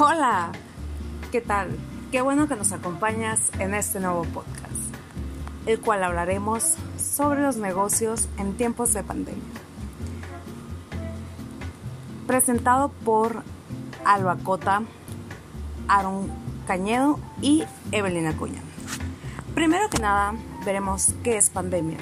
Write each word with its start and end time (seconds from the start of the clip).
Hola, 0.00 0.50
¿qué 1.30 1.40
tal? 1.40 1.68
Qué 2.10 2.20
bueno 2.20 2.48
que 2.48 2.56
nos 2.56 2.72
acompañas 2.72 3.52
en 3.60 3.74
este 3.74 4.00
nuevo 4.00 4.24
podcast, 4.24 4.92
el 5.66 5.78
cual 5.78 6.02
hablaremos 6.02 6.74
sobre 6.96 7.42
los 7.42 7.58
negocios 7.58 8.28
en 8.36 8.56
tiempos 8.56 8.92
de 8.92 9.04
pandemia. 9.04 9.40
Presentado 12.26 12.88
por 12.88 13.44
Alba 14.04 14.36
Cota, 14.42 14.82
Aaron 15.86 16.28
Cañedo 16.66 17.20
y 17.40 17.62
Evelina 17.92 18.36
Cuña. 18.36 18.62
Primero 19.54 19.88
que 19.90 19.98
nada, 19.98 20.34
veremos 20.64 21.14
qué 21.22 21.36
es 21.36 21.50
pandemia. 21.50 21.98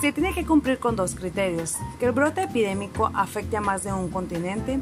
Se 0.00 0.12
tiene 0.12 0.32
que 0.32 0.46
cumplir 0.46 0.78
con 0.78 0.96
dos 0.96 1.16
criterios, 1.16 1.76
que 1.98 2.06
el 2.06 2.12
brote 2.12 2.44
epidémico 2.44 3.10
afecte 3.12 3.58
a 3.58 3.60
más 3.60 3.84
de 3.84 3.92
un 3.92 4.08
continente 4.08 4.80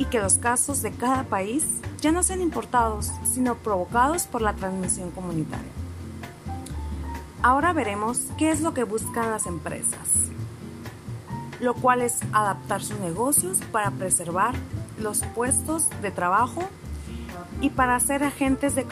y 0.00 0.06
que 0.06 0.18
los 0.18 0.38
casos 0.38 0.80
de 0.80 0.92
cada 0.92 1.24
país 1.24 1.62
ya 2.00 2.10
no 2.10 2.22
sean 2.22 2.40
importados, 2.40 3.12
sino 3.22 3.56
provocados 3.56 4.26
por 4.26 4.40
la 4.40 4.54
transmisión 4.54 5.10
comunitaria. 5.10 5.70
Ahora 7.42 7.74
veremos 7.74 8.22
qué 8.38 8.50
es 8.50 8.62
lo 8.62 8.72
que 8.72 8.84
buscan 8.84 9.30
las 9.30 9.44
empresas, 9.44 10.08
lo 11.60 11.74
cual 11.74 12.00
es 12.00 12.20
adaptar 12.32 12.82
sus 12.82 12.98
negocios 12.98 13.58
para 13.72 13.90
preservar 13.90 14.54
los 14.98 15.20
puestos 15.34 15.90
de 16.00 16.10
trabajo 16.10 16.62
y 17.60 17.68
para 17.68 18.00
ser 18.00 18.24
agentes 18.24 18.74
de 18.74 18.86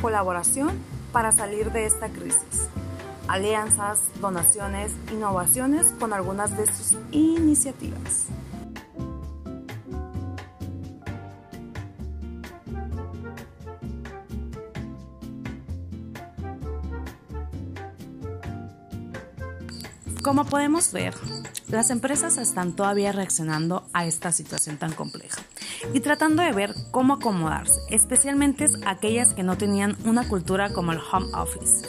colaboración 0.00 0.78
para 1.12 1.32
salir 1.32 1.72
de 1.72 1.84
esta 1.84 2.10
crisis 2.10 2.68
alianzas, 3.28 3.98
donaciones, 4.22 4.90
innovaciones 5.12 5.92
con 6.00 6.14
algunas 6.14 6.56
de 6.56 6.66
sus 6.66 6.96
iniciativas. 7.12 8.26
Como 20.28 20.44
podemos 20.44 20.92
ver, 20.92 21.14
las 21.68 21.88
empresas 21.88 22.36
están 22.36 22.76
todavía 22.76 23.12
reaccionando 23.12 23.88
a 23.94 24.04
esta 24.04 24.30
situación 24.30 24.76
tan 24.76 24.92
compleja 24.92 25.40
y 25.94 26.00
tratando 26.00 26.42
de 26.42 26.52
ver 26.52 26.74
cómo 26.90 27.14
acomodarse, 27.14 27.80
especialmente 27.88 28.66
aquellas 28.84 29.32
que 29.32 29.42
no 29.42 29.56
tenían 29.56 29.96
una 30.04 30.28
cultura 30.28 30.70
como 30.74 30.92
el 30.92 30.98
home 30.98 31.28
office. 31.32 31.88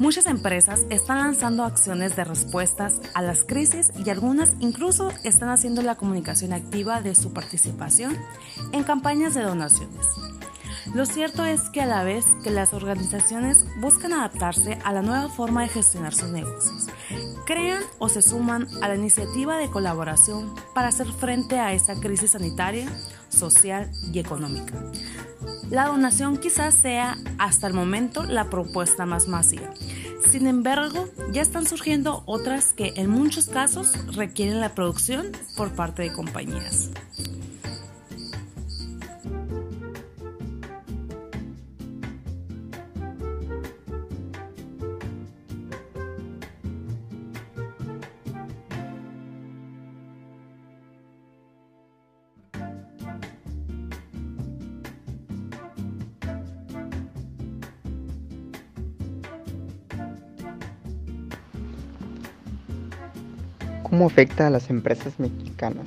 Muchas 0.00 0.26
empresas 0.26 0.86
están 0.90 1.18
lanzando 1.18 1.62
acciones 1.62 2.16
de 2.16 2.24
respuestas 2.24 3.00
a 3.14 3.22
las 3.22 3.44
crisis 3.44 3.92
y 4.04 4.10
algunas 4.10 4.50
incluso 4.58 5.12
están 5.22 5.50
haciendo 5.50 5.80
la 5.80 5.94
comunicación 5.94 6.52
activa 6.52 7.00
de 7.00 7.14
su 7.14 7.32
participación 7.32 8.18
en 8.72 8.82
campañas 8.82 9.34
de 9.34 9.42
donaciones. 9.42 10.27
Lo 10.94 11.04
cierto 11.06 11.44
es 11.44 11.68
que 11.70 11.82
a 11.82 11.86
la 11.86 12.02
vez 12.02 12.24
que 12.42 12.50
las 12.50 12.72
organizaciones 12.72 13.66
buscan 13.80 14.12
adaptarse 14.12 14.78
a 14.84 14.92
la 14.92 15.02
nueva 15.02 15.28
forma 15.28 15.62
de 15.62 15.68
gestionar 15.68 16.14
sus 16.14 16.30
negocios, 16.30 16.86
crean 17.46 17.82
o 17.98 18.08
se 18.08 18.22
suman 18.22 18.66
a 18.82 18.88
la 18.88 18.96
iniciativa 18.96 19.58
de 19.58 19.70
colaboración 19.70 20.54
para 20.74 20.88
hacer 20.88 21.06
frente 21.06 21.58
a 21.58 21.72
esa 21.72 22.00
crisis 22.00 22.32
sanitaria, 22.32 22.88
social 23.28 23.90
y 24.12 24.18
económica. 24.18 24.74
La 25.70 25.86
donación 25.86 26.38
quizás 26.38 26.74
sea 26.74 27.18
hasta 27.38 27.66
el 27.66 27.74
momento 27.74 28.24
la 28.24 28.48
propuesta 28.48 29.04
más 29.04 29.28
masiva. 29.28 29.70
Sin 30.30 30.46
embargo, 30.46 31.08
ya 31.32 31.42
están 31.42 31.66
surgiendo 31.66 32.22
otras 32.26 32.72
que 32.72 32.92
en 32.96 33.08
muchos 33.10 33.46
casos 33.46 33.92
requieren 34.14 34.60
la 34.60 34.74
producción 34.74 35.32
por 35.56 35.70
parte 35.72 36.02
de 36.02 36.12
compañías. 36.12 36.90
¿Cómo 63.90 64.04
afecta 64.04 64.46
a 64.46 64.50
las 64.50 64.68
empresas 64.68 65.18
mexicanas? 65.18 65.86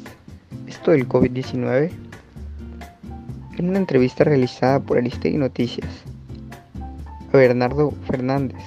Esto 0.68 0.90
del 0.90 1.08
COVID-19. 1.08 1.92
En 3.60 3.70
una 3.70 3.78
entrevista 3.78 4.24
realizada 4.24 4.80
por 4.80 4.98
Aristegui 4.98 5.38
Noticias, 5.38 5.88
a 7.32 7.38
Bernardo 7.38 7.92
Fernández, 8.08 8.58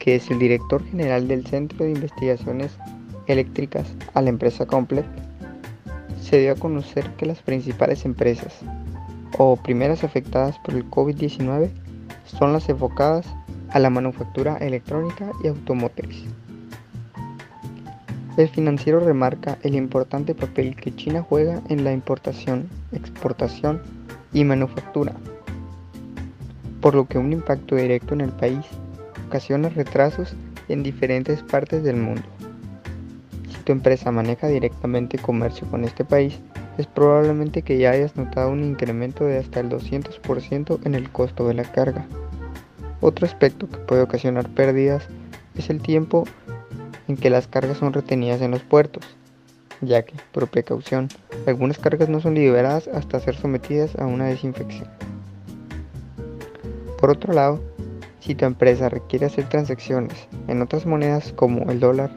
que 0.00 0.16
es 0.16 0.28
el 0.32 0.40
director 0.40 0.84
general 0.84 1.28
del 1.28 1.46
Centro 1.46 1.84
de 1.84 1.92
Investigaciones 1.92 2.72
Eléctricas 3.28 3.86
a 4.14 4.22
la 4.22 4.30
empresa 4.30 4.66
Complet, 4.66 5.06
se 6.20 6.40
dio 6.40 6.50
a 6.50 6.56
conocer 6.56 7.08
que 7.12 7.26
las 7.26 7.40
principales 7.40 8.04
empresas 8.04 8.52
o 9.38 9.54
primeras 9.54 10.02
afectadas 10.02 10.58
por 10.58 10.74
el 10.74 10.90
COVID-19 10.90 11.70
son 12.24 12.52
las 12.52 12.68
enfocadas 12.68 13.26
a 13.70 13.78
la 13.78 13.90
manufactura 13.90 14.56
electrónica 14.56 15.30
y 15.44 15.46
automotriz. 15.46 16.24
El 18.38 18.48
financiero 18.48 18.98
remarca 18.98 19.58
el 19.62 19.74
importante 19.74 20.34
papel 20.34 20.74
que 20.74 20.94
China 20.94 21.22
juega 21.28 21.60
en 21.68 21.84
la 21.84 21.92
importación, 21.92 22.70
exportación 22.92 23.82
y 24.32 24.42
manufactura, 24.44 25.12
por 26.80 26.94
lo 26.94 27.06
que 27.06 27.18
un 27.18 27.34
impacto 27.34 27.76
directo 27.76 28.14
en 28.14 28.22
el 28.22 28.30
país 28.30 28.64
ocasiona 29.26 29.68
retrasos 29.68 30.34
en 30.68 30.82
diferentes 30.82 31.42
partes 31.42 31.82
del 31.82 31.96
mundo. 31.96 32.22
Si 33.50 33.58
tu 33.64 33.72
empresa 33.72 34.10
maneja 34.10 34.48
directamente 34.48 35.18
comercio 35.18 35.66
con 35.68 35.84
este 35.84 36.02
país, 36.02 36.40
es 36.78 36.86
probablemente 36.86 37.60
que 37.60 37.76
ya 37.76 37.90
hayas 37.90 38.16
notado 38.16 38.50
un 38.50 38.64
incremento 38.64 39.26
de 39.26 39.36
hasta 39.36 39.60
el 39.60 39.68
200% 39.68 40.80
en 40.86 40.94
el 40.94 41.10
costo 41.10 41.46
de 41.46 41.54
la 41.54 41.64
carga. 41.64 42.06
Otro 43.02 43.26
aspecto 43.26 43.68
que 43.68 43.76
puede 43.76 44.00
ocasionar 44.00 44.48
pérdidas 44.48 45.06
es 45.54 45.68
el 45.68 45.82
tiempo 45.82 46.24
en 47.12 47.18
que 47.18 47.28
las 47.28 47.46
cargas 47.46 47.76
son 47.76 47.92
retenidas 47.92 48.40
en 48.40 48.52
los 48.52 48.62
puertos, 48.62 49.04
ya 49.82 50.02
que, 50.02 50.14
por 50.32 50.48
precaución, 50.48 51.08
algunas 51.46 51.78
cargas 51.78 52.08
no 52.08 52.20
son 52.20 52.34
liberadas 52.34 52.88
hasta 52.88 53.20
ser 53.20 53.36
sometidas 53.36 53.94
a 53.96 54.06
una 54.06 54.26
desinfección. 54.26 54.88
Por 56.98 57.10
otro 57.10 57.34
lado, 57.34 57.60
si 58.20 58.34
tu 58.34 58.46
empresa 58.46 58.88
requiere 58.88 59.26
hacer 59.26 59.46
transacciones 59.48 60.28
en 60.48 60.62
otras 60.62 60.86
monedas 60.86 61.32
como 61.34 61.70
el 61.70 61.80
dólar, 61.80 62.10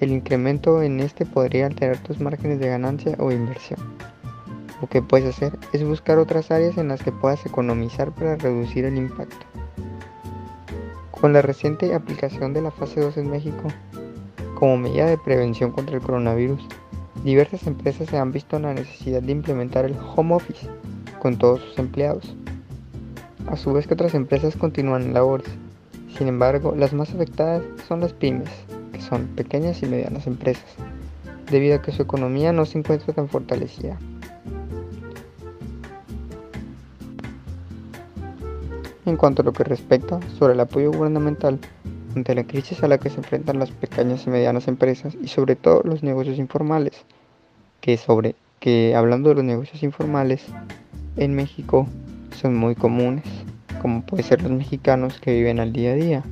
el 0.00 0.10
incremento 0.10 0.82
en 0.82 0.98
este 0.98 1.24
podría 1.24 1.66
alterar 1.66 1.98
tus 1.98 2.18
márgenes 2.18 2.58
de 2.58 2.68
ganancia 2.68 3.14
o 3.20 3.30
inversión. 3.30 3.78
Lo 4.80 4.88
que 4.88 5.00
puedes 5.00 5.28
hacer 5.28 5.56
es 5.72 5.84
buscar 5.84 6.18
otras 6.18 6.50
áreas 6.50 6.76
en 6.76 6.88
las 6.88 7.02
que 7.02 7.12
puedas 7.12 7.46
economizar 7.46 8.10
para 8.10 8.34
reducir 8.34 8.84
el 8.84 8.96
impacto. 8.96 9.46
Con 11.12 11.32
la 11.32 11.40
reciente 11.40 11.94
aplicación 11.94 12.52
de 12.52 12.62
la 12.62 12.70
fase 12.70 13.00
2 13.00 13.16
en 13.18 13.30
México, 13.30 13.68
como 14.64 14.78
medida 14.78 15.04
de 15.04 15.18
prevención 15.18 15.72
contra 15.72 15.94
el 15.94 16.00
coronavirus, 16.00 16.58
diversas 17.22 17.66
empresas 17.66 18.08
se 18.08 18.16
han 18.16 18.32
visto 18.32 18.56
en 18.56 18.62
la 18.62 18.72
necesidad 18.72 19.20
de 19.20 19.30
implementar 19.30 19.84
el 19.84 19.94
home 20.16 20.36
office 20.36 20.66
con 21.18 21.36
todos 21.36 21.60
sus 21.60 21.78
empleados, 21.78 22.34
a 23.46 23.58
su 23.58 23.74
vez 23.74 23.86
que 23.86 23.92
otras 23.92 24.14
empresas 24.14 24.56
continúan 24.56 25.02
en 25.02 25.12
labores. 25.12 25.48
Sin 26.16 26.28
embargo, 26.28 26.74
las 26.74 26.94
más 26.94 27.12
afectadas 27.12 27.62
son 27.86 28.00
las 28.00 28.14
pymes, 28.14 28.48
que 28.90 29.02
son 29.02 29.26
pequeñas 29.36 29.82
y 29.82 29.86
medianas 29.86 30.26
empresas, 30.26 30.64
debido 31.50 31.76
a 31.76 31.82
que 31.82 31.92
su 31.92 32.00
economía 32.00 32.50
no 32.54 32.64
se 32.64 32.78
encuentra 32.78 33.12
tan 33.12 33.28
fortalecida. 33.28 33.98
En 39.04 39.18
cuanto 39.18 39.42
a 39.42 39.44
lo 39.44 39.52
que 39.52 39.64
respecta 39.64 40.20
sobre 40.38 40.54
el 40.54 40.60
apoyo 40.60 40.90
gubernamental, 40.90 41.58
ante 42.16 42.34
la 42.34 42.44
crisis 42.44 42.82
a 42.82 42.88
la 42.88 42.98
que 42.98 43.10
se 43.10 43.18
enfrentan 43.18 43.58
las 43.58 43.70
pequeñas 43.70 44.26
y 44.26 44.30
medianas 44.30 44.68
empresas 44.68 45.16
y 45.20 45.28
sobre 45.28 45.56
todo 45.56 45.82
los 45.84 46.02
negocios 46.02 46.38
informales, 46.38 47.04
que 47.80 47.96
sobre 47.96 48.34
que 48.60 48.94
hablando 48.94 49.28
de 49.28 49.34
los 49.36 49.44
negocios 49.44 49.82
informales 49.82 50.44
en 51.16 51.34
México 51.34 51.86
son 52.34 52.56
muy 52.56 52.74
comunes, 52.74 53.24
como 53.82 54.02
puede 54.02 54.22
ser 54.22 54.42
los 54.42 54.50
mexicanos 54.50 55.20
que 55.20 55.34
viven 55.34 55.60
al 55.60 55.72
día 55.72 55.92
a 55.92 55.94
día. 55.94 56.22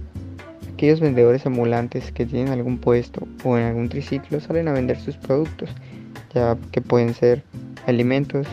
Aquellos 0.72 1.00
vendedores 1.00 1.46
ambulantes 1.46 2.10
que 2.10 2.26
tienen 2.26 2.52
algún 2.52 2.78
puesto 2.78 3.28
o 3.44 3.56
en 3.58 3.64
algún 3.64 3.88
triciclo 3.88 4.40
salen 4.40 4.68
a 4.68 4.72
vender 4.72 4.98
sus 4.98 5.16
productos, 5.16 5.70
ya 6.34 6.56
que 6.72 6.80
pueden 6.80 7.14
ser 7.14 7.44
alimentos 7.86 8.46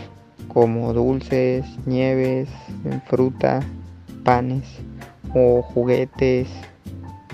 como 0.48 0.94
dulces, 0.94 1.66
nieves, 1.86 2.50
fruta, 3.08 3.62
panes 4.24 4.66
o 5.34 5.62
juguetes, 5.62 6.48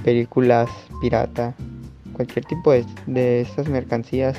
películas 0.05 0.69
pirata, 1.01 1.55
cualquier 2.13 2.45
tipo 2.45 2.71
de, 2.71 3.41
estas 3.41 3.67
mercancías 3.67 4.37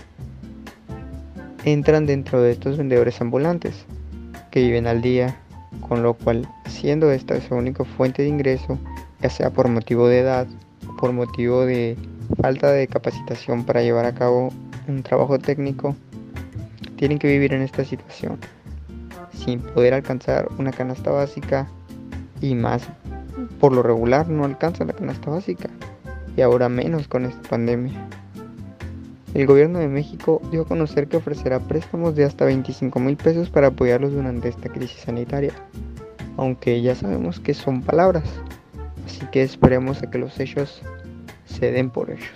entran 1.65 2.07
dentro 2.07 2.41
de 2.41 2.53
estos 2.53 2.79
vendedores 2.79 3.21
ambulantes, 3.21 3.85
que 4.53 4.61
viven 4.61 4.87
al 4.87 5.03
día, 5.03 5.37
con 5.89 6.05
lo 6.05 6.15
cual, 6.15 6.49
siendo 6.69 7.11
esta 7.11 7.41
su 7.41 7.57
única 7.57 7.83
fuente 7.85 8.23
de 8.23 8.29
ingreso, 8.29 8.79
ya 9.21 9.29
sea 9.29 9.51
por 9.51 9.67
motivo 9.69 10.07
de 10.07 10.21
edad 10.21 10.47
por 11.01 11.13
motivo 11.13 11.67
de 11.67 11.97
falta 12.41 12.71
de 12.71 12.87
capacitación 12.87 13.65
para 13.65 13.83
llevar 13.83 14.07
a 14.07 14.15
cabo 14.15 14.53
un 14.87 15.03
trabajo 15.03 15.41
técnico, 15.41 15.97
tienen 16.95 17.19
que 17.19 17.27
vivir 17.27 17.53
en 17.53 17.63
esta 17.63 17.85
situación, 17.85 18.39
sin 19.33 19.59
poder 19.59 19.95
alcanzar 19.95 20.49
una 20.59 20.71
canasta 20.71 21.11
básica 21.11 21.67
y 22.41 22.55
más 22.55 22.89
por 23.61 23.73
lo 23.73 23.83
regular 23.83 24.29
no 24.29 24.45
alcanzan 24.45 24.89
la 24.89 24.93
canasta 24.93 25.31
básica 25.31 25.69
y 26.37 26.43
ahora 26.43 26.69
menos 26.69 27.09
con 27.09 27.25
esta 27.25 27.49
pandemia. 27.49 28.09
El 29.35 29.47
gobierno 29.47 29.79
de 29.79 29.89
México 29.89 30.41
dio 30.51 30.63
a 30.63 30.67
conocer 30.67 31.09
que 31.09 31.19
ofrecerá 31.19 31.61
préstamos 31.61 32.15
de 32.15 32.25
hasta 32.25 32.45
25 32.47 32.99
mil 33.01 33.17
pesos 33.17 33.51
para 33.51 33.69
apoyarlos 33.69 34.13
durante 34.13 34.49
esta 34.49 34.71
crisis 34.71 35.03
sanitaria, 35.03 35.53
aunque 36.37 36.81
ya 36.81 36.95
sabemos 36.95 37.41
que 37.41 37.53
son 37.53 37.83
palabras, 37.83 38.25
así 39.05 39.27
que 39.33 39.43
esperemos 39.43 40.03
a 40.03 40.11
que 40.11 40.19
los 40.19 40.39
hechos 40.41 40.81
se 41.45 41.71
den 41.71 41.91
por 41.91 42.11
ellos. 42.11 42.31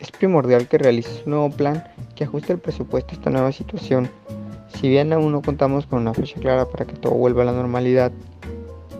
Es 0.00 0.10
primordial 0.10 0.66
que 0.66 0.78
realices 0.78 1.22
un 1.24 1.30
nuevo 1.30 1.50
plan 1.50 1.84
que 2.14 2.24
ajuste 2.24 2.52
el 2.52 2.58
presupuesto 2.58 3.12
a 3.12 3.14
esta 3.14 3.30
nueva 3.30 3.52
situación. 3.52 4.10
Si 4.84 4.90
bien 4.90 5.14
aún 5.14 5.32
no 5.32 5.40
contamos 5.40 5.86
con 5.86 6.02
una 6.02 6.12
fecha 6.12 6.38
clara 6.38 6.66
para 6.66 6.84
que 6.84 6.92
todo 6.92 7.14
vuelva 7.14 7.40
a 7.40 7.46
la 7.46 7.52
normalidad, 7.52 8.12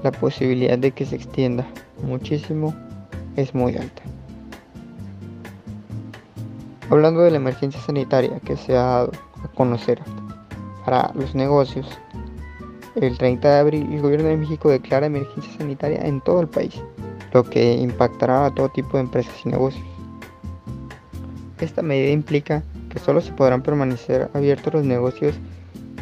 la 0.02 0.12
posibilidad 0.12 0.78
de 0.78 0.92
que 0.92 1.04
se 1.04 1.14
extienda 1.14 1.66
muchísimo 2.02 2.74
es 3.36 3.54
muy 3.54 3.76
alta. 3.76 4.02
Hablando 6.88 7.20
de 7.20 7.32
la 7.32 7.36
emergencia 7.36 7.78
sanitaria 7.82 8.40
que 8.40 8.56
se 8.56 8.72
ha 8.72 8.80
dado 8.80 9.12
a 9.44 9.48
conocer 9.48 10.00
para 10.86 11.12
los 11.14 11.34
negocios, 11.34 11.86
el 12.94 13.18
30 13.18 13.46
de 13.46 13.58
abril 13.58 13.92
el 13.92 14.00
gobierno 14.00 14.28
de 14.28 14.38
México 14.38 14.70
declara 14.70 15.04
emergencia 15.04 15.52
sanitaria 15.58 16.00
en 16.00 16.22
todo 16.22 16.40
el 16.40 16.48
país, 16.48 16.82
lo 17.34 17.44
que 17.44 17.74
impactará 17.74 18.46
a 18.46 18.54
todo 18.54 18.70
tipo 18.70 18.96
de 18.96 19.02
empresas 19.02 19.34
y 19.44 19.50
negocios. 19.50 19.84
Esta 21.60 21.82
medida 21.82 22.10
implica 22.10 22.62
que 22.88 22.98
solo 22.98 23.20
se 23.20 23.32
podrán 23.32 23.62
permanecer 23.62 24.30
abiertos 24.32 24.72
los 24.72 24.84
negocios 24.86 25.34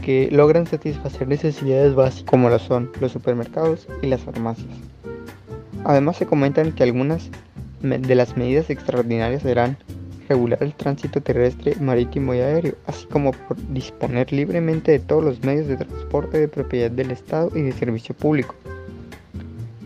que 0.02 0.28
logran 0.30 0.66
satisfacer 0.66 1.28
necesidades 1.28 1.94
básicas 1.94 2.30
como 2.30 2.50
lo 2.50 2.58
son 2.58 2.90
los 3.00 3.12
supermercados 3.12 3.88
y 4.02 4.08
las 4.08 4.20
farmacias. 4.20 4.68
Además 5.84 6.16
se 6.16 6.26
comentan 6.26 6.72
que 6.72 6.82
algunas 6.82 7.30
de 7.80 8.14
las 8.14 8.36
medidas 8.36 8.70
extraordinarias 8.70 9.42
serán 9.42 9.76
regular 10.28 10.62
el 10.62 10.74
tránsito 10.74 11.20
terrestre, 11.20 11.76
marítimo 11.80 12.34
y 12.34 12.38
aéreo, 12.38 12.74
así 12.86 13.06
como 13.06 13.32
disponer 13.70 14.32
libremente 14.32 14.92
de 14.92 14.98
todos 14.98 15.24
los 15.24 15.42
medios 15.42 15.66
de 15.66 15.76
transporte 15.76 16.38
de 16.38 16.48
propiedad 16.48 16.90
del 16.90 17.10
Estado 17.10 17.50
y 17.54 17.62
de 17.62 17.72
servicio 17.72 18.14
público, 18.14 18.54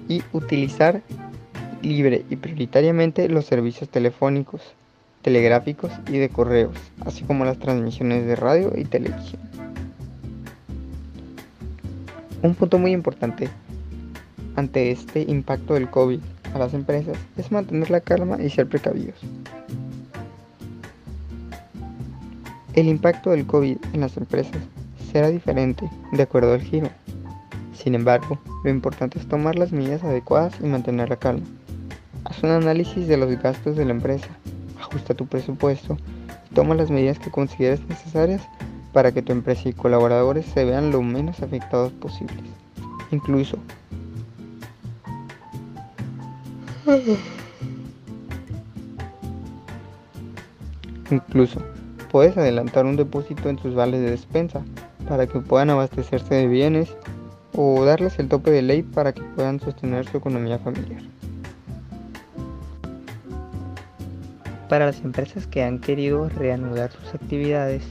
y 0.08 0.22
utilizar 0.32 1.02
libre 1.82 2.24
y 2.30 2.36
prioritariamente 2.36 3.28
los 3.28 3.46
servicios 3.46 3.88
telefónicos, 3.88 4.62
telegráficos 5.22 5.90
y 6.08 6.18
de 6.18 6.28
correos, 6.28 6.76
así 7.04 7.24
como 7.24 7.44
las 7.44 7.58
transmisiones 7.58 8.26
de 8.26 8.36
radio 8.36 8.72
y 8.76 8.84
televisión. 8.84 9.65
Un 12.42 12.54
punto 12.54 12.78
muy 12.78 12.92
importante 12.92 13.48
ante 14.56 14.90
este 14.90 15.22
impacto 15.22 15.74
del 15.74 15.90
COVID 15.90 16.20
a 16.54 16.58
las 16.58 16.74
empresas 16.74 17.16
es 17.36 17.50
mantener 17.50 17.90
la 17.90 18.00
calma 18.00 18.40
y 18.40 18.50
ser 18.50 18.68
precavidos. 18.68 19.18
El 22.74 22.88
impacto 22.88 23.30
del 23.30 23.46
COVID 23.46 23.78
en 23.94 24.00
las 24.00 24.16
empresas 24.18 24.60
será 25.10 25.28
diferente 25.28 25.88
de 26.12 26.22
acuerdo 26.22 26.52
al 26.52 26.60
giro. 26.60 26.90
Sin 27.72 27.94
embargo, 27.94 28.38
lo 28.64 28.70
importante 28.70 29.18
es 29.18 29.26
tomar 29.26 29.56
las 29.56 29.72
medidas 29.72 30.04
adecuadas 30.04 30.54
y 30.60 30.66
mantener 30.66 31.08
la 31.08 31.16
calma. 31.16 31.46
Haz 32.24 32.42
un 32.42 32.50
análisis 32.50 33.08
de 33.08 33.16
los 33.16 33.30
gastos 33.40 33.76
de 33.76 33.84
la 33.86 33.92
empresa, 33.92 34.28
ajusta 34.78 35.14
tu 35.14 35.26
presupuesto 35.26 35.96
y 36.50 36.54
toma 36.54 36.74
las 36.74 36.90
medidas 36.90 37.18
que 37.18 37.30
consideres 37.30 37.80
necesarias 37.88 38.42
para 38.96 39.12
que 39.12 39.20
tu 39.20 39.31
empresa 39.31 39.69
y 39.69 39.75
colaboradores 39.75 40.46
se 40.46 40.64
vean 40.64 40.90
lo 40.90 41.02
menos 41.02 41.43
afectados 41.43 41.93
posibles. 41.93 42.43
Incluso 43.10 43.58
Incluso 51.10 51.60
puedes 52.10 52.38
adelantar 52.38 52.87
un 52.87 52.96
depósito 52.96 53.50
en 53.50 53.58
sus 53.58 53.75
vales 53.75 54.00
de 54.00 54.12
despensa 54.12 54.62
para 55.06 55.26
que 55.26 55.40
puedan 55.40 55.69
abastecerse 55.69 56.34
de 56.34 56.46
bienes 56.46 56.96
o 57.54 57.84
darles 57.84 58.19
el 58.19 58.31
tope 58.31 58.50
de 58.50 58.62
ley 58.62 58.82
para 58.82 59.12
que 59.12 59.20
puedan 59.20 59.60
sostener 59.60 60.08
su 60.08 60.16
economía 60.16 60.58
familiar. 60.58 61.02
Para 64.70 64.87
las 64.87 65.02
empresas 65.02 65.46
que 65.46 65.62
han 65.62 65.81
querido 65.81 66.31
reanudar 66.31 66.90
sus 66.92 67.14
actividades, 67.14 67.82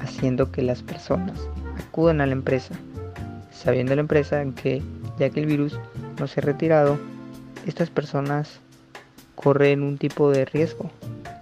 haciendo 0.00 0.50
que 0.50 0.62
las 0.62 0.82
personas 0.82 1.38
acudan 1.78 2.20
a 2.20 2.26
la 2.26 2.32
empresa, 2.32 2.74
sabiendo 3.52 3.94
la 3.94 4.00
empresa 4.00 4.44
que 4.56 4.82
ya 5.18 5.30
que 5.30 5.40
el 5.40 5.46
virus 5.46 5.78
no 6.18 6.26
se 6.26 6.40
ha 6.40 6.44
retirado, 6.44 6.98
estas 7.66 7.90
personas 7.90 8.60
corren 9.34 9.82
un 9.82 9.98
tipo 9.98 10.30
de 10.30 10.44
riesgo 10.44 10.90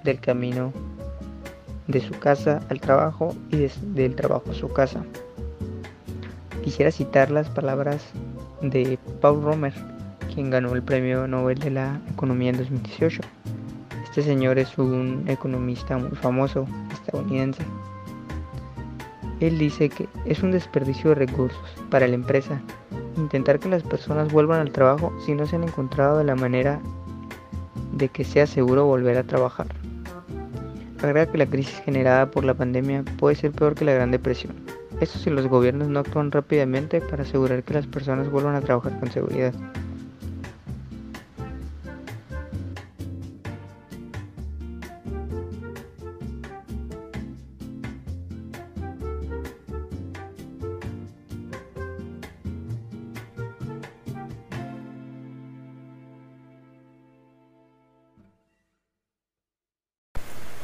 del 0.04 0.20
camino 0.20 0.72
de 1.86 2.00
su 2.00 2.12
casa 2.18 2.60
al 2.68 2.80
trabajo 2.80 3.34
y 3.50 3.68
del 3.94 4.14
trabajo 4.14 4.50
a 4.50 4.54
su 4.54 4.68
casa. 4.72 5.02
Quisiera 6.62 6.90
citar 6.90 7.30
las 7.30 7.48
palabras 7.48 8.04
de 8.62 8.98
Paul 9.20 9.42
Romer, 9.42 9.72
quien 10.34 10.50
ganó 10.50 10.74
el 10.74 10.82
Premio 10.82 11.26
Nobel 11.26 11.58
de 11.58 11.70
la 11.70 12.00
Economía 12.10 12.50
en 12.50 12.58
2018. 12.58 13.22
Este 14.04 14.22
señor 14.22 14.58
es 14.58 14.76
un 14.76 15.24
economista 15.28 15.96
muy 15.96 16.16
famoso 16.16 16.66
estadounidense. 16.92 17.62
Él 19.40 19.58
dice 19.58 19.88
que 19.88 20.08
es 20.24 20.42
un 20.42 20.50
desperdicio 20.50 21.10
de 21.10 21.16
recursos 21.16 21.58
para 21.90 22.08
la 22.08 22.14
empresa 22.14 22.60
intentar 23.18 23.58
que 23.58 23.68
las 23.68 23.82
personas 23.82 24.32
vuelvan 24.32 24.60
al 24.60 24.72
trabajo 24.72 25.12
si 25.24 25.34
no 25.34 25.46
se 25.46 25.56
han 25.56 25.64
encontrado 25.64 26.18
de 26.18 26.24
la 26.24 26.34
manera 26.34 26.80
de 27.92 28.08
que 28.08 28.24
sea 28.24 28.46
seguro 28.46 28.86
volver 28.86 29.18
a 29.18 29.24
trabajar. 29.24 29.66
Agrega 31.02 31.30
que 31.30 31.38
la 31.38 31.46
crisis 31.46 31.80
generada 31.84 32.30
por 32.30 32.44
la 32.44 32.54
pandemia 32.54 33.04
puede 33.18 33.36
ser 33.36 33.52
peor 33.52 33.74
que 33.74 33.84
la 33.84 33.92
Gran 33.92 34.10
Depresión. 34.10 34.54
Esto 35.00 35.18
si 35.18 35.30
los 35.30 35.46
gobiernos 35.46 35.88
no 35.88 36.00
actúan 36.00 36.32
rápidamente 36.32 37.00
para 37.00 37.22
asegurar 37.22 37.62
que 37.62 37.74
las 37.74 37.86
personas 37.86 38.30
vuelvan 38.30 38.56
a 38.56 38.60
trabajar 38.60 38.98
con 38.98 39.10
seguridad. 39.10 39.52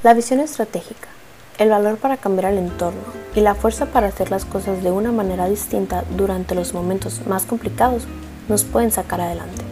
La 0.05 0.13
visión 0.13 0.39
estratégica, 0.41 1.09
el 1.57 1.71
valor 1.71 1.97
para 1.97 2.19
cambiar 2.19 2.53
el 2.53 2.59
entorno 2.59 3.01
y 3.35 3.41
la 3.41 3.55
fuerza 3.55 3.87
para 3.87 4.09
hacer 4.09 4.31
las 4.31 4.45
cosas 4.45 4.83
de 4.83 4.91
una 4.91 5.13
manera 5.13 5.49
distinta 5.49 6.05
durante 6.15 6.55
los 6.55 6.75
momentos 6.75 7.23
más 7.27 7.47
complicados 7.47 8.03
nos 8.47 8.65
pueden 8.65 8.91
sacar 8.91 9.23
adelante. 9.23 9.63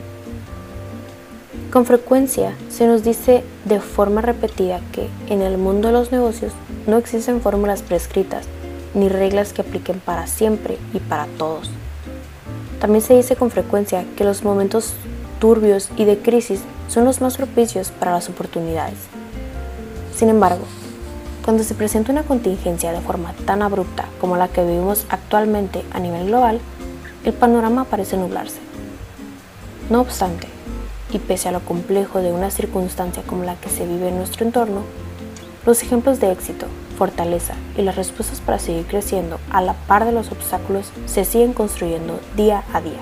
Con 1.70 1.84
frecuencia 1.84 2.54
se 2.70 2.86
nos 2.86 3.04
dice 3.04 3.44
de 3.66 3.80
forma 3.80 4.22
repetida 4.22 4.80
que 4.92 5.10
en 5.28 5.42
el 5.42 5.58
mundo 5.58 5.88
de 5.88 5.92
los 5.92 6.12
negocios 6.12 6.54
no 6.86 6.96
existen 6.96 7.42
fórmulas 7.42 7.82
prescritas 7.82 8.46
ni 8.94 9.10
reglas 9.10 9.52
que 9.52 9.60
apliquen 9.60 10.00
para 10.00 10.26
siempre 10.26 10.78
y 10.94 10.98
para 11.00 11.26
todos. 11.36 11.70
También 12.80 13.02
se 13.02 13.14
dice 13.14 13.36
con 13.36 13.50
frecuencia 13.50 14.06
que 14.16 14.24
los 14.24 14.44
momentos 14.44 14.94
turbios 15.40 15.90
y 15.98 16.06
de 16.06 16.16
crisis 16.16 16.62
son 16.88 17.04
los 17.04 17.20
más 17.20 17.36
propicios 17.36 17.90
para 17.90 18.12
las 18.12 18.30
oportunidades. 18.30 18.96
Sin 20.22 20.28
embargo, 20.28 20.62
cuando 21.44 21.64
se 21.64 21.74
presenta 21.74 22.12
una 22.12 22.22
contingencia 22.22 22.92
de 22.92 23.00
forma 23.00 23.32
tan 23.44 23.60
abrupta 23.60 24.04
como 24.20 24.36
la 24.36 24.46
que 24.46 24.62
vivimos 24.62 25.04
actualmente 25.08 25.82
a 25.90 25.98
nivel 25.98 26.28
global, 26.28 26.60
el 27.24 27.32
panorama 27.32 27.86
parece 27.86 28.16
nublarse. 28.16 28.60
No 29.90 30.00
obstante, 30.00 30.46
y 31.10 31.18
pese 31.18 31.48
a 31.48 31.50
lo 31.50 31.58
complejo 31.58 32.20
de 32.20 32.30
una 32.30 32.52
circunstancia 32.52 33.24
como 33.24 33.42
la 33.42 33.56
que 33.56 33.68
se 33.68 33.84
vive 33.84 34.10
en 34.10 34.16
nuestro 34.16 34.46
entorno, 34.46 34.82
los 35.66 35.82
ejemplos 35.82 36.20
de 36.20 36.30
éxito, 36.30 36.66
fortaleza 36.96 37.54
y 37.76 37.82
las 37.82 37.96
respuestas 37.96 38.40
para 38.40 38.60
seguir 38.60 38.86
creciendo 38.86 39.40
a 39.50 39.60
la 39.60 39.72
par 39.74 40.04
de 40.04 40.12
los 40.12 40.30
obstáculos 40.30 40.92
se 41.06 41.24
siguen 41.24 41.52
construyendo 41.52 42.20
día 42.36 42.62
a 42.72 42.80
día. 42.80 43.00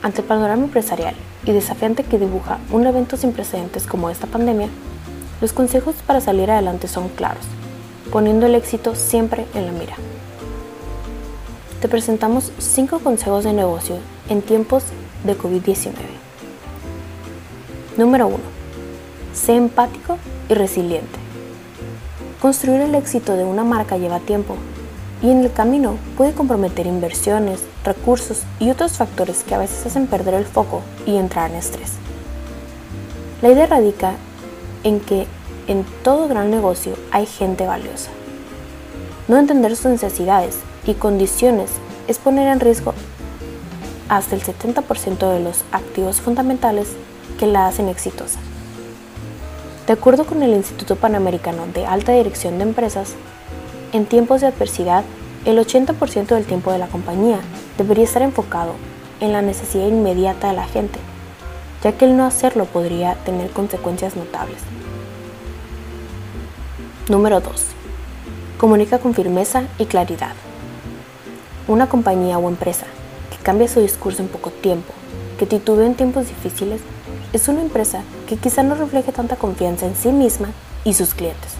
Ante 0.00 0.22
el 0.22 0.26
panorama 0.26 0.64
empresarial 0.64 1.14
y 1.44 1.52
desafiante 1.52 2.04
que 2.04 2.18
dibuja 2.18 2.58
un 2.70 2.86
evento 2.86 3.18
sin 3.18 3.34
precedentes 3.34 3.86
como 3.86 4.08
esta 4.08 4.26
pandemia, 4.26 4.70
los 5.42 5.52
consejos 5.52 5.96
para 6.06 6.20
salir 6.20 6.50
adelante 6.50 6.88
son 6.88 7.08
claros. 7.10 7.44
poniendo 8.12 8.44
el 8.44 8.54
éxito 8.54 8.94
siempre 8.94 9.46
en 9.54 9.64
la 9.66 9.72
mira. 9.72 9.94
Te 11.80 11.88
presentamos 11.88 12.52
5 12.58 12.98
consejos 12.98 13.44
de 13.44 13.54
negocio 13.54 13.96
en 14.28 14.42
tiempos 14.42 14.84
de 15.24 15.36
COVID-19. 15.36 15.92
Número 17.96 18.26
1. 18.26 18.36
Sé 19.32 19.56
empático 19.56 20.18
y 20.50 20.54
resiliente. 20.54 21.18
Construir 22.42 22.82
el 22.82 22.94
éxito 22.94 23.34
de 23.34 23.44
una 23.44 23.64
marca 23.64 23.96
lleva 23.96 24.20
tiempo 24.20 24.56
y 25.22 25.30
en 25.30 25.38
el 25.38 25.52
camino 25.52 25.96
puede 26.18 26.34
comprometer 26.34 26.86
inversiones, 26.86 27.64
recursos 27.82 28.42
y 28.60 28.68
otros 28.70 28.92
factores 28.92 29.42
que 29.42 29.54
a 29.54 29.58
veces 29.58 29.86
hacen 29.86 30.06
perder 30.06 30.34
el 30.34 30.44
foco 30.44 30.82
y 31.06 31.16
entrar 31.16 31.50
en 31.50 31.56
estrés. 31.56 31.92
La 33.40 33.48
idea 33.48 33.66
radica 33.66 34.16
en 34.84 35.00
que 35.00 35.26
en 35.68 35.84
todo 36.02 36.28
gran 36.28 36.50
negocio 36.50 36.94
hay 37.10 37.26
gente 37.26 37.66
valiosa. 37.66 38.10
No 39.28 39.38
entender 39.38 39.76
sus 39.76 39.86
necesidades 39.86 40.58
y 40.86 40.94
condiciones 40.94 41.70
es 42.08 42.18
poner 42.18 42.48
en 42.48 42.60
riesgo 42.60 42.94
hasta 44.08 44.34
el 44.34 44.42
70% 44.42 45.32
de 45.32 45.40
los 45.40 45.64
activos 45.72 46.20
fundamentales 46.20 46.88
que 47.38 47.46
la 47.46 47.66
hacen 47.66 47.88
exitosa. 47.88 48.40
De 49.86 49.92
acuerdo 49.92 50.26
con 50.26 50.42
el 50.42 50.52
Instituto 50.52 50.96
Panamericano 50.96 51.66
de 51.72 51.86
Alta 51.86 52.12
Dirección 52.12 52.58
de 52.58 52.64
Empresas, 52.64 53.14
en 53.92 54.06
tiempos 54.06 54.40
de 54.40 54.48
adversidad, 54.48 55.04
el 55.44 55.58
80% 55.58 56.26
del 56.26 56.44
tiempo 56.44 56.72
de 56.72 56.78
la 56.78 56.88
compañía 56.88 57.40
debería 57.78 58.04
estar 58.04 58.22
enfocado 58.22 58.74
en 59.20 59.32
la 59.32 59.42
necesidad 59.42 59.86
inmediata 59.86 60.48
de 60.48 60.54
la 60.54 60.66
gente, 60.66 60.98
ya 61.82 61.92
que 61.92 62.04
el 62.04 62.16
no 62.16 62.24
hacerlo 62.24 62.64
podría 62.66 63.14
tener 63.24 63.50
consecuencias 63.50 64.16
notables. 64.16 64.58
Número 67.08 67.40
2. 67.40 67.52
Comunica 68.58 68.98
con 68.98 69.14
firmeza 69.14 69.64
y 69.78 69.86
claridad. 69.86 70.34
Una 71.66 71.88
compañía 71.88 72.38
o 72.38 72.48
empresa 72.48 72.86
que 73.30 73.42
cambia 73.42 73.68
su 73.68 73.80
discurso 73.80 74.22
en 74.22 74.28
poco 74.28 74.50
tiempo, 74.50 74.92
que 75.38 75.46
titubea 75.46 75.86
en 75.86 75.94
tiempos 75.94 76.28
difíciles, 76.28 76.80
es 77.32 77.48
una 77.48 77.62
empresa 77.62 78.02
que 78.28 78.36
quizá 78.36 78.62
no 78.62 78.74
refleje 78.74 79.10
tanta 79.10 79.36
confianza 79.36 79.86
en 79.86 79.96
sí 79.96 80.12
misma 80.12 80.50
y 80.84 80.94
sus 80.94 81.14
clientes. 81.14 81.52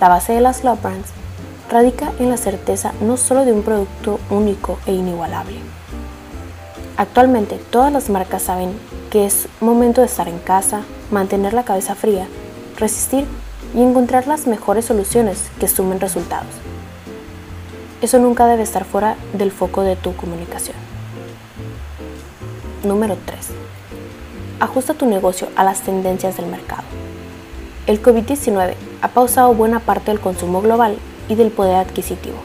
La 0.00 0.08
base 0.08 0.32
de 0.32 0.40
las 0.40 0.64
love 0.64 0.82
brands 0.82 1.08
radica 1.70 2.12
en 2.18 2.28
la 2.28 2.36
certeza 2.36 2.92
no 3.00 3.16
solo 3.16 3.44
de 3.44 3.52
un 3.52 3.62
producto 3.62 4.20
único 4.28 4.78
e 4.84 4.92
inigualable. 4.92 5.56
Actualmente 6.96 7.58
todas 7.70 7.92
las 7.92 8.10
marcas 8.10 8.42
saben 8.42 8.72
que 9.12 9.26
es 9.26 9.46
momento 9.60 10.00
de 10.00 10.06
estar 10.06 10.26
en 10.26 10.38
casa, 10.38 10.84
mantener 11.10 11.52
la 11.52 11.66
cabeza 11.66 11.94
fría, 11.94 12.26
resistir 12.78 13.26
y 13.74 13.82
encontrar 13.82 14.26
las 14.26 14.46
mejores 14.46 14.86
soluciones 14.86 15.50
que 15.60 15.68
sumen 15.68 16.00
resultados. 16.00 16.48
Eso 18.00 18.18
nunca 18.18 18.46
debe 18.46 18.62
estar 18.62 18.86
fuera 18.86 19.16
del 19.34 19.52
foco 19.52 19.82
de 19.82 19.96
tu 19.96 20.16
comunicación. 20.16 20.76
Número 22.84 23.18
3. 23.26 23.48
Ajusta 24.60 24.94
tu 24.94 25.04
negocio 25.04 25.48
a 25.56 25.62
las 25.62 25.82
tendencias 25.82 26.38
del 26.38 26.46
mercado. 26.46 26.84
El 27.86 28.02
COVID-19 28.02 28.76
ha 29.02 29.08
pausado 29.08 29.52
buena 29.52 29.80
parte 29.80 30.10
del 30.10 30.20
consumo 30.20 30.62
global 30.62 30.96
y 31.28 31.34
del 31.34 31.50
poder 31.50 31.76
adquisitivo, 31.76 32.38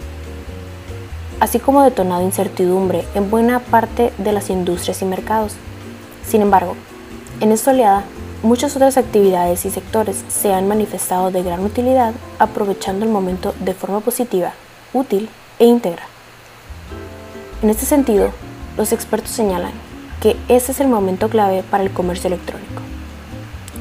así 1.40 1.60
como 1.60 1.84
detonado 1.84 2.24
incertidumbre 2.24 3.06
en 3.16 3.32
buena 3.32 3.60
parte 3.60 4.12
de 4.18 4.34
las 4.34 4.50
industrias 4.50 5.02
y 5.02 5.06
mercados. 5.06 5.56
Sin 6.28 6.42
embargo, 6.42 6.76
en 7.40 7.52
esta 7.52 7.72
oleada 7.72 8.04
Muchas 8.44 8.76
otras 8.76 8.98
actividades 8.98 9.66
y 9.66 9.72
sectores 9.72 10.24
se 10.28 10.54
han 10.54 10.68
manifestado 10.68 11.32
de 11.32 11.42
gran 11.42 11.62
utilidad 11.62 12.14
aprovechando 12.38 13.04
el 13.04 13.12
momento 13.12 13.56
de 13.60 13.74
forma 13.74 14.00
positiva, 14.00 14.54
útil 14.94 15.28
e 15.58 15.66
íntegra. 15.66 16.04
En 17.64 17.72
este 17.72 17.88
sentido, 17.88 18.30
los 18.78 18.92
expertos 18.92 19.32
señalan 19.32 19.72
que 20.22 20.38
ese 20.50 20.72
es 20.72 20.80
el 20.80 20.88
momento 20.88 21.30
clave 21.30 21.64
para 21.64 21.84
el 21.84 21.92
comercio 21.92 22.28
electrónico. 22.28 22.84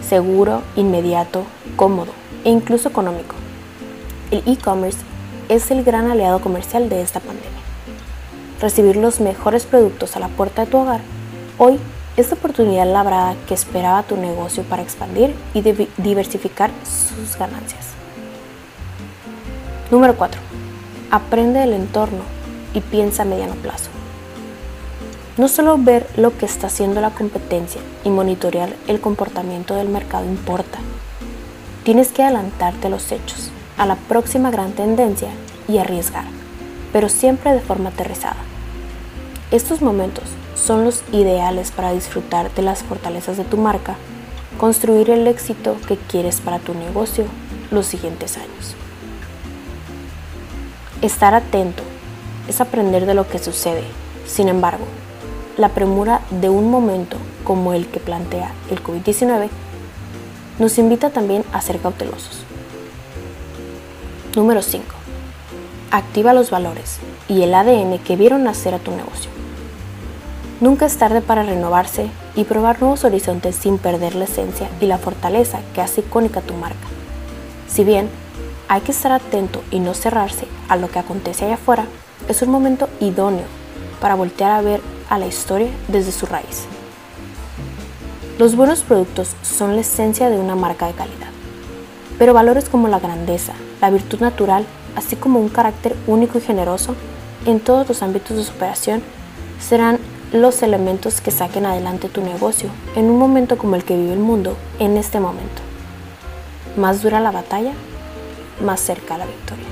Seguro, 0.01 0.63
inmediato, 0.75 1.45
cómodo 1.77 2.13
e 2.43 2.49
incluso 2.49 2.89
económico. 2.89 3.35
El 4.31 4.43
e-commerce 4.47 5.01
es 5.51 5.71
el 5.71 5.85
gran 5.85 6.11
aliado 6.11 6.41
comercial 6.41 6.89
de 6.89 7.03
esta 7.03 7.21
pandemia. 7.21 7.51
Recibir 8.59 8.97
los 8.97 9.21
mejores 9.21 9.67
productos 9.67 10.17
a 10.17 10.21
la 10.21 10.29
puerta 10.29 10.65
de 10.65 10.71
tu 10.71 10.79
hogar 10.79 11.03
hoy 11.59 11.79
esta 12.17 12.35
oportunidad 12.35 12.91
labrada 12.91 13.37
que 13.47 13.55
esperaba 13.55 14.03
tu 14.03 14.17
negocio 14.17 14.63
para 14.63 14.83
expandir 14.83 15.35
y 15.53 15.61
diversificar 15.99 16.71
sus 16.85 17.39
ganancias. 17.39 17.89
Número 19.91 20.17
4. 20.17 20.41
Aprende 21.11 21.61
del 21.61 21.75
entorno 21.75 22.23
y 22.73 22.81
piensa 22.81 23.23
a 23.23 23.27
mediano 23.27 23.55
plazo. 23.57 23.91
No 25.37 25.49
solo 25.49 25.77
ver 25.77 26.09
lo 26.17 26.37
que 26.39 26.47
está 26.47 26.69
haciendo 26.69 27.03
la 27.03 27.11
competencia 27.11 27.83
y 28.03 28.09
monitorear 28.09 28.75
el 28.89 29.01
comportamiento 29.01 29.75
del 29.75 29.91
mercado 29.91 30.25
importa. 30.25 30.79
Tienes 31.85 32.11
que 32.13 32.23
adelantarte 32.23 32.87
a 32.87 32.91
los 32.91 33.13
hechos, 33.13 33.51
a 33.77 33.85
la 33.85 33.97
próxima 33.97 34.51
gran 34.51 34.73
tendencia 34.73 35.29
y 35.69 35.77
arriesgar, 35.77 36.25
pero 36.93 37.11
siempre 37.11 37.53
de 37.53 37.61
forma 37.61 37.91
aterrizada. 37.91 38.39
Estos 39.51 39.83
momentos 39.83 40.25
son 40.57 40.85
los 40.85 41.03
ideales 41.13 41.71
para 41.71 41.93
disfrutar 41.93 42.53
de 42.55 42.63
las 42.63 42.83
fortalezas 42.83 43.37
de 43.37 43.45
tu 43.45 43.57
marca, 43.57 43.97
construir 44.59 45.11
el 45.11 45.27
éxito 45.27 45.77
que 45.87 45.97
quieres 45.97 46.41
para 46.41 46.59
tu 46.59 46.75
negocio 46.75 47.25
los 47.71 47.87
siguientes 47.87 48.37
años. 48.37 48.75
Estar 51.03 51.35
atento 51.35 51.83
es 52.49 52.61
aprender 52.61 53.07
de 53.07 53.15
lo 53.15 53.29
que 53.29 53.39
sucede. 53.39 53.85
Sin 54.27 54.49
embargo, 54.49 54.87
la 55.57 55.69
premura 55.69 56.23
de 56.31 56.49
un 56.49 56.71
momento 56.71 57.17
como 57.45 57.73
el 57.73 57.87
que 57.87 58.01
plantea 58.01 58.53
el 58.71 58.83
COVID-19 58.83 59.49
nos 60.59 60.79
invita 60.79 61.11
también 61.11 61.45
a 61.53 61.61
ser 61.61 61.79
cautelosos. 61.79 62.41
Número 64.35 64.63
5. 64.63 64.85
Activa 65.91 66.33
los 66.33 66.51
valores 66.51 66.99
y 67.29 67.43
el 67.43 67.55
ADN 67.55 67.99
que 67.99 68.17
vieron 68.17 68.45
nacer 68.45 68.75
a 68.75 68.79
tu 68.79 68.91
negocio. 68.91 69.36
Nunca 70.59 70.87
es 70.87 70.97
tarde 70.97 71.21
para 71.21 71.43
renovarse 71.43 72.09
y 72.35 72.45
probar 72.45 72.81
nuevos 72.81 73.05
horizontes 73.05 73.57
sin 73.57 73.77
perder 73.77 74.15
la 74.15 74.25
esencia 74.25 74.71
y 74.81 74.87
la 74.87 74.97
fortaleza 74.97 75.59
que 75.75 75.83
hace 75.83 76.01
icónica 76.01 76.41
tu 76.41 76.55
marca. 76.55 76.87
Si 77.69 77.85
bien 77.85 78.09
hay 78.69 78.81
que 78.81 78.93
estar 78.93 79.13
atento 79.13 79.63
y 79.71 79.81
no 79.81 79.93
cerrarse 79.93 80.47
a 80.69 80.77
lo 80.77 80.89
que 80.91 80.99
acontece 80.99 81.45
allá 81.45 81.55
afuera, 81.55 81.85
es 82.27 82.41
un 82.41 82.51
momento 82.51 82.89
idóneo 83.01 83.45
para 84.01 84.15
voltear 84.15 84.51
a 84.51 84.63
ver 84.63 84.81
a 85.11 85.19
la 85.19 85.27
historia 85.27 85.69
desde 85.89 86.11
su 86.11 86.25
raíz. 86.25 86.65
Los 88.39 88.57
buenos 88.57 88.81
productos 88.81 89.37
son 89.43 89.75
la 89.75 89.83
esencia 89.83 90.31
de 90.31 90.39
una 90.39 90.57
marca 90.57 90.87
de 90.87 90.95
calidad, 90.95 91.29
pero 92.19 92.33
valores 92.33 92.71
como 92.71 92.89
la 92.89 92.99
grandeza, 92.99 93.53
la 93.83 93.91
virtud 93.91 94.21
natural, 94.21 94.65
así 94.95 95.17
como 95.17 95.39
un 95.39 95.51
carácter 95.51 95.95
único 96.07 96.39
y 96.39 96.41
generoso 96.41 96.95
en 97.45 97.61
todos 97.61 97.87
los 97.89 98.03
ámbitos 98.03 98.39
de 98.39 98.45
su 98.45 98.53
operación 98.53 99.03
serán 99.61 99.99
los 100.33 100.63
elementos 100.63 101.21
que 101.21 101.31
saquen 101.31 101.67
adelante 101.67 102.09
tu 102.09 102.21
negocio 102.21 102.69
en 102.95 103.11
un 103.11 103.19
momento 103.19 103.57
como 103.59 103.77
el 103.77 103.85
que 103.85 103.97
vive 103.97 104.13
el 104.13 104.19
mundo 104.19 104.57
en 104.79 104.97
este 104.97 105.21
momento. 105.21 105.63
Más 106.77 107.03
dura 107.03 107.21
la 107.21 107.31
batalla, 107.31 107.73
más 108.65 108.81
cerca 108.81 109.19
la 109.19 109.27
victoria. 109.27 109.65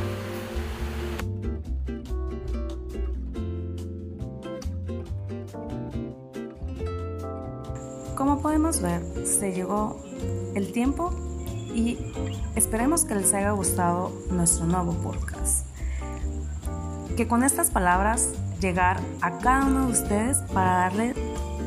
Como 8.16 8.40
podemos 8.40 8.80
ver, 8.80 9.02
se 9.26 9.52
llegó 9.52 10.00
el 10.54 10.72
tiempo 10.72 11.10
y 11.74 11.98
esperemos 12.54 13.04
que 13.04 13.16
les 13.16 13.34
haya 13.34 13.50
gustado 13.50 14.12
nuestro 14.30 14.66
nuevo 14.66 14.92
podcast. 14.92 15.66
Que 17.16 17.26
con 17.26 17.42
estas 17.42 17.70
palabras 17.70 18.30
llegar 18.60 19.00
a 19.20 19.38
cada 19.38 19.66
uno 19.66 19.86
de 19.86 19.92
ustedes 19.92 20.38
para 20.52 20.70
darle 20.78 21.14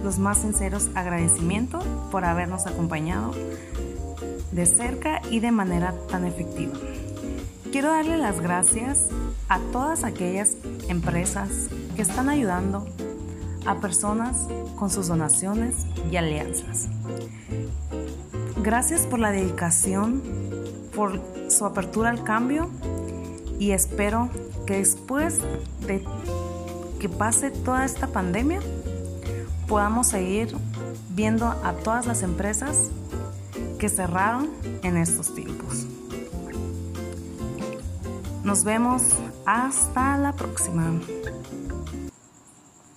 los 0.03 0.19
más 0.19 0.39
sinceros 0.39 0.89
agradecimientos 0.95 1.83
por 2.11 2.25
habernos 2.25 2.65
acompañado 2.67 3.33
de 4.51 4.65
cerca 4.65 5.21
y 5.29 5.39
de 5.39 5.51
manera 5.51 5.93
tan 6.09 6.25
efectiva. 6.25 6.73
Quiero 7.71 7.89
darle 7.89 8.17
las 8.17 8.39
gracias 8.39 9.09
a 9.49 9.59
todas 9.71 10.03
aquellas 10.03 10.55
empresas 10.87 11.69
que 11.95 12.01
están 12.01 12.29
ayudando 12.29 12.87
a 13.65 13.75
personas 13.75 14.47
con 14.77 14.89
sus 14.89 15.07
donaciones 15.07 15.85
y 16.09 16.15
alianzas. 16.15 16.87
Gracias 18.63 19.01
por 19.01 19.19
la 19.19 19.31
dedicación, 19.31 20.23
por 20.95 21.21
su 21.49 21.65
apertura 21.65 22.09
al 22.09 22.23
cambio 22.23 22.69
y 23.59 23.71
espero 23.71 24.29
que 24.65 24.77
después 24.77 25.39
de 25.85 26.03
que 26.99 27.09
pase 27.09 27.51
toda 27.51 27.85
esta 27.85 28.07
pandemia, 28.07 28.59
podamos 29.67 30.07
seguir 30.07 30.55
viendo 31.09 31.45
a 31.45 31.73
todas 31.83 32.05
las 32.05 32.23
empresas 32.23 32.89
que 33.79 33.89
cerraron 33.89 34.49
en 34.83 34.97
estos 34.97 35.33
tiempos. 35.35 35.85
Nos 38.43 38.63
vemos 38.63 39.03
hasta 39.45 40.17
la 40.17 40.33
próxima. 40.33 40.99